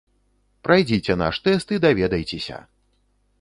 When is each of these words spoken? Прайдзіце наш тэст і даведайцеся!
Прайдзіце 0.67 1.17
наш 1.23 1.41
тэст 1.49 1.67
і 1.77 1.79
даведайцеся! 1.85 2.57